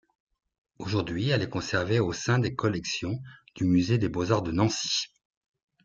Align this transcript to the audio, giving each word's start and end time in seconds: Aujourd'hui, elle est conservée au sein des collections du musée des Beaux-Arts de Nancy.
Aujourd'hui, 0.79 1.29
elle 1.29 1.43
est 1.43 1.49
conservée 1.49 1.99
au 1.99 2.11
sein 2.11 2.39
des 2.39 2.55
collections 2.55 3.19
du 3.53 3.65
musée 3.65 3.99
des 3.99 4.09
Beaux-Arts 4.09 4.41
de 4.41 4.51
Nancy. 4.51 5.09